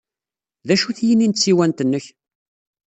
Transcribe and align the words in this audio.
D 0.67 0.69
acu-t 0.73 0.99
yini 1.07 1.27
n 1.27 1.33
tsiwant-nnek? 1.33 2.05